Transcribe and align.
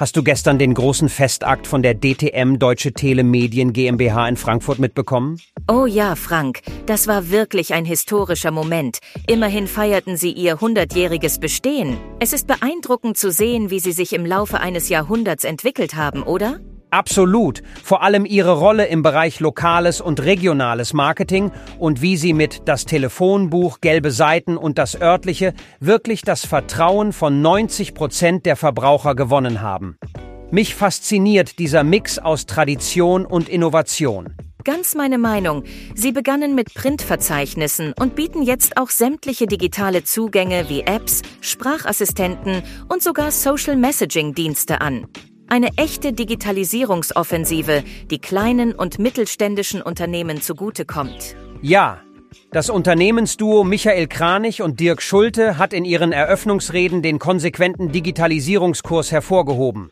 Hast 0.00 0.16
du 0.16 0.22
gestern 0.22 0.58
den 0.58 0.72
großen 0.72 1.10
Festakt 1.10 1.66
von 1.66 1.82
der 1.82 1.92
DTM 1.92 2.58
Deutsche 2.58 2.94
Telemedien 2.94 3.74
GmbH 3.74 4.28
in 4.28 4.38
Frankfurt 4.38 4.78
mitbekommen? 4.78 5.38
Oh 5.70 5.84
ja, 5.84 6.16
Frank, 6.16 6.62
das 6.86 7.06
war 7.06 7.28
wirklich 7.28 7.74
ein 7.74 7.84
historischer 7.84 8.50
Moment. 8.50 9.00
Immerhin 9.26 9.66
feierten 9.66 10.16
sie 10.16 10.32
ihr 10.32 10.58
hundertjähriges 10.58 11.38
Bestehen. 11.38 11.98
Es 12.18 12.32
ist 12.32 12.46
beeindruckend 12.46 13.18
zu 13.18 13.30
sehen, 13.30 13.68
wie 13.68 13.78
sie 13.78 13.92
sich 13.92 14.14
im 14.14 14.24
Laufe 14.24 14.60
eines 14.60 14.88
Jahrhunderts 14.88 15.44
entwickelt 15.44 15.96
haben, 15.96 16.22
oder? 16.22 16.60
Absolut. 16.90 17.62
Vor 17.82 18.02
allem 18.02 18.26
ihre 18.26 18.52
Rolle 18.52 18.86
im 18.86 19.02
Bereich 19.02 19.40
lokales 19.40 20.00
und 20.00 20.22
regionales 20.22 20.92
Marketing 20.92 21.52
und 21.78 22.02
wie 22.02 22.16
sie 22.16 22.32
mit 22.32 22.62
das 22.64 22.84
Telefonbuch, 22.84 23.80
gelbe 23.80 24.10
Seiten 24.10 24.56
und 24.56 24.78
das 24.78 25.00
örtliche 25.00 25.54
wirklich 25.78 26.22
das 26.22 26.44
Vertrauen 26.44 27.12
von 27.12 27.40
90 27.42 27.94
Prozent 27.94 28.46
der 28.46 28.56
Verbraucher 28.56 29.14
gewonnen 29.14 29.60
haben. 29.60 29.96
Mich 30.50 30.74
fasziniert 30.74 31.60
dieser 31.60 31.84
Mix 31.84 32.18
aus 32.18 32.46
Tradition 32.46 33.24
und 33.24 33.48
Innovation. 33.48 34.34
Ganz 34.64 34.94
meine 34.94 35.16
Meinung. 35.16 35.64
Sie 35.94 36.12
begannen 36.12 36.54
mit 36.54 36.74
Printverzeichnissen 36.74 37.94
und 37.98 38.14
bieten 38.14 38.42
jetzt 38.42 38.76
auch 38.76 38.90
sämtliche 38.90 39.46
digitale 39.46 40.04
Zugänge 40.04 40.68
wie 40.68 40.82
Apps, 40.82 41.22
Sprachassistenten 41.40 42.62
und 42.88 43.02
sogar 43.02 43.30
Social 43.30 43.76
Messaging 43.76 44.34
Dienste 44.34 44.80
an. 44.80 45.06
Eine 45.52 45.70
echte 45.74 46.12
Digitalisierungsoffensive, 46.12 47.82
die 48.08 48.20
kleinen 48.20 48.72
und 48.72 49.00
mittelständischen 49.00 49.82
Unternehmen 49.82 50.40
zugutekommt. 50.40 51.34
Ja, 51.60 51.98
das 52.52 52.70
Unternehmensduo 52.70 53.64
Michael 53.64 54.06
Kranich 54.06 54.62
und 54.62 54.78
Dirk 54.78 55.02
Schulte 55.02 55.58
hat 55.58 55.72
in 55.72 55.84
ihren 55.84 56.12
Eröffnungsreden 56.12 57.02
den 57.02 57.18
konsequenten 57.18 57.90
Digitalisierungskurs 57.90 59.10
hervorgehoben. 59.10 59.90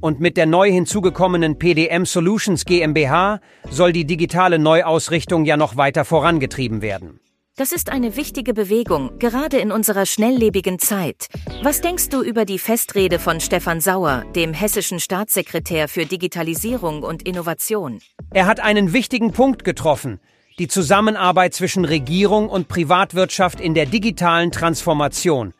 Und 0.00 0.20
mit 0.20 0.36
der 0.36 0.44
neu 0.44 0.70
hinzugekommenen 0.70 1.58
PDM 1.58 2.04
Solutions 2.04 2.66
GmbH 2.66 3.40
soll 3.70 3.94
die 3.94 4.04
digitale 4.04 4.58
Neuausrichtung 4.58 5.46
ja 5.46 5.56
noch 5.56 5.78
weiter 5.78 6.04
vorangetrieben 6.04 6.82
werden. 6.82 7.18
Das 7.58 7.72
ist 7.72 7.90
eine 7.90 8.14
wichtige 8.14 8.54
Bewegung, 8.54 9.18
gerade 9.18 9.58
in 9.58 9.72
unserer 9.72 10.06
schnelllebigen 10.06 10.78
Zeit. 10.78 11.26
Was 11.64 11.80
denkst 11.80 12.08
du 12.08 12.22
über 12.22 12.44
die 12.44 12.60
Festrede 12.60 13.18
von 13.18 13.40
Stefan 13.40 13.80
Sauer, 13.80 14.24
dem 14.36 14.52
hessischen 14.52 15.00
Staatssekretär 15.00 15.88
für 15.88 16.06
Digitalisierung 16.06 17.02
und 17.02 17.26
Innovation? 17.26 17.98
Er 18.32 18.46
hat 18.46 18.60
einen 18.60 18.92
wichtigen 18.92 19.32
Punkt 19.32 19.64
getroffen. 19.64 20.20
Die 20.60 20.68
Zusammenarbeit 20.68 21.52
zwischen 21.52 21.84
Regierung 21.84 22.48
und 22.48 22.68
Privatwirtschaft 22.68 23.60
in 23.60 23.74
der 23.74 23.86
digitalen 23.86 24.52
Transformation. 24.52 25.52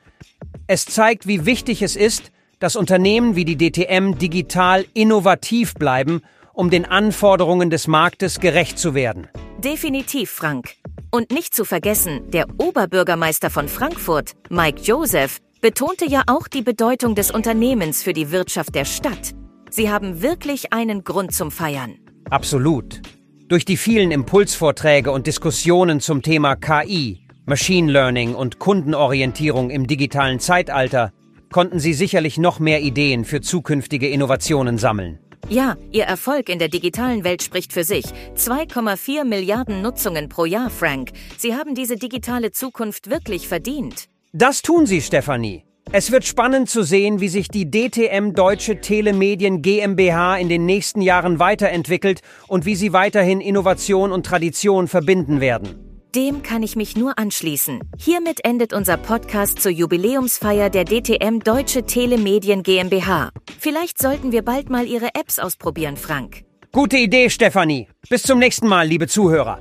Es 0.68 0.84
zeigt, 0.84 1.26
wie 1.26 1.46
wichtig 1.46 1.82
es 1.82 1.96
ist, 1.96 2.30
dass 2.60 2.76
Unternehmen 2.76 3.34
wie 3.34 3.44
die 3.44 3.56
DTM 3.56 4.16
digital 4.18 4.86
innovativ 4.94 5.74
bleiben, 5.74 6.22
um 6.52 6.70
den 6.70 6.84
Anforderungen 6.84 7.70
des 7.70 7.88
Marktes 7.88 8.38
gerecht 8.38 8.78
zu 8.78 8.94
werden. 8.94 9.26
Definitiv, 9.64 10.30
Frank. 10.30 10.76
Und 11.10 11.30
nicht 11.30 11.54
zu 11.54 11.64
vergessen, 11.64 12.30
der 12.30 12.46
Oberbürgermeister 12.58 13.48
von 13.48 13.66
Frankfurt, 13.68 14.32
Mike 14.50 14.82
Joseph, 14.82 15.38
betonte 15.62 16.04
ja 16.04 16.22
auch 16.26 16.48
die 16.48 16.62
Bedeutung 16.62 17.14
des 17.14 17.30
Unternehmens 17.30 18.02
für 18.02 18.12
die 18.12 18.30
Wirtschaft 18.30 18.74
der 18.74 18.84
Stadt. 18.84 19.34
Sie 19.70 19.90
haben 19.90 20.20
wirklich 20.22 20.72
einen 20.72 21.04
Grund 21.04 21.34
zum 21.34 21.50
Feiern. 21.50 21.96
Absolut. 22.30 23.00
Durch 23.48 23.64
die 23.64 23.78
vielen 23.78 24.10
Impulsvorträge 24.10 25.10
und 25.10 25.26
Diskussionen 25.26 26.00
zum 26.00 26.20
Thema 26.20 26.56
KI, 26.56 27.26
Machine 27.46 27.90
Learning 27.90 28.34
und 28.34 28.58
Kundenorientierung 28.58 29.70
im 29.70 29.86
digitalen 29.86 30.38
Zeitalter 30.40 31.12
konnten 31.50 31.80
Sie 31.80 31.94
sicherlich 31.94 32.36
noch 32.36 32.60
mehr 32.60 32.82
Ideen 32.82 33.24
für 33.24 33.40
zukünftige 33.40 34.08
Innovationen 34.08 34.76
sammeln. 34.76 35.18
Ja, 35.50 35.76
Ihr 35.92 36.04
Erfolg 36.04 36.50
in 36.50 36.58
der 36.58 36.68
digitalen 36.68 37.24
Welt 37.24 37.42
spricht 37.42 37.72
für 37.72 37.82
sich. 37.82 38.04
2,4 38.36 39.24
Milliarden 39.24 39.80
Nutzungen 39.80 40.28
pro 40.28 40.44
Jahr, 40.44 40.68
Frank. 40.68 41.12
Sie 41.38 41.54
haben 41.54 41.74
diese 41.74 41.96
digitale 41.96 42.52
Zukunft 42.52 43.08
wirklich 43.08 43.48
verdient. 43.48 44.08
Das 44.34 44.60
tun 44.60 44.84
Sie, 44.84 45.00
Stefanie. 45.00 45.64
Es 45.90 46.12
wird 46.12 46.26
spannend 46.26 46.68
zu 46.68 46.82
sehen, 46.82 47.20
wie 47.20 47.30
sich 47.30 47.48
die 47.48 47.70
DTM 47.70 48.34
Deutsche 48.34 48.82
Telemedien 48.82 49.62
GmbH 49.62 50.36
in 50.36 50.50
den 50.50 50.66
nächsten 50.66 51.00
Jahren 51.00 51.38
weiterentwickelt 51.38 52.20
und 52.46 52.66
wie 52.66 52.76
sie 52.76 52.92
weiterhin 52.92 53.40
Innovation 53.40 54.12
und 54.12 54.26
Tradition 54.26 54.86
verbinden 54.86 55.40
werden. 55.40 55.87
Dem 56.14 56.42
kann 56.42 56.62
ich 56.62 56.74
mich 56.74 56.96
nur 56.96 57.18
anschließen. 57.18 57.80
Hiermit 57.98 58.42
endet 58.42 58.72
unser 58.72 58.96
Podcast 58.96 59.60
zur 59.60 59.72
Jubiläumsfeier 59.72 60.70
der 60.70 60.84
DTM 60.84 61.40
Deutsche 61.40 61.82
Telemedien 61.82 62.62
GmbH. 62.62 63.30
Vielleicht 63.58 64.00
sollten 64.00 64.32
wir 64.32 64.42
bald 64.42 64.70
mal 64.70 64.86
Ihre 64.86 65.14
Apps 65.14 65.38
ausprobieren, 65.38 65.98
Frank. 65.98 66.44
Gute 66.72 66.96
Idee, 66.96 67.28
Stefanie. 67.28 67.88
Bis 68.08 68.22
zum 68.22 68.38
nächsten 68.38 68.68
Mal, 68.68 68.86
liebe 68.86 69.06
Zuhörer. 69.06 69.60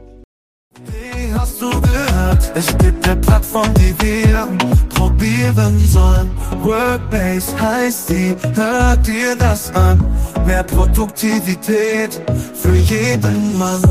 Wie 0.85 1.33
hast 1.33 1.61
du 1.61 1.69
gehört? 1.69 2.51
Es 2.55 2.77
gibt 2.77 3.05
eine 3.07 3.19
Plattform, 3.19 3.73
die 3.73 3.93
wir 4.01 4.47
probieren 4.89 5.79
sollen. 5.79 6.29
Workbase 6.61 7.59
heißt 7.59 8.09
die, 8.09 8.35
hört 8.55 9.05
dir 9.05 9.35
das 9.35 9.73
an. 9.75 10.03
Mehr 10.45 10.63
Produktivität 10.63 12.21
für 12.53 12.75
jeden 12.75 13.57
Mann. 13.57 13.81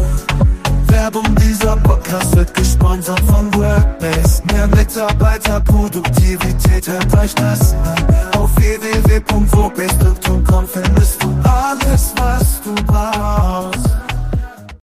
Werbung, 0.88 1.34
dieser 1.36 1.76
Podcast 1.76 2.36
wird 2.36 2.52
gesponsert 2.54 3.20
von 3.20 3.54
Workbase. 3.54 4.42
Mehr 4.52 4.66
Mitarbeiterproduktivität, 4.68 6.88
euch 7.16 7.34
das 7.34 7.74
an. 7.74 8.06
Auf 8.38 8.50
www.workbase.com 8.56 10.66
findest 10.66 11.22
du 11.22 11.25